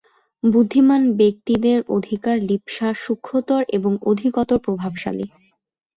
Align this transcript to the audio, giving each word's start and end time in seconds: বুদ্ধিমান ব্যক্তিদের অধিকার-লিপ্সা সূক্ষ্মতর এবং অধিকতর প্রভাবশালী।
বুদ্ধিমান 0.43 1.01
ব্যক্তিদের 1.19 1.77
অধিকার-লিপ্সা 1.97 2.87
সূক্ষ্মতর 3.03 3.61
এবং 3.77 3.91
অধিকতর 4.03 4.57
প্রভাবশালী। 4.65 5.25